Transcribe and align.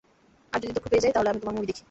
আর 0.53 0.59
যদি 0.63 0.73
দুঃখ 0.75 0.85
পেয়ে 0.91 1.03
যাই, 1.03 1.11
তাহলে 1.15 1.29
আমি 1.31 1.39
তোমার 1.41 1.55
মুভি 1.55 1.67
দেখি। 1.69 1.79